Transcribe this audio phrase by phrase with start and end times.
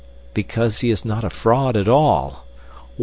[0.33, 2.47] "Because he is not a fraud at all."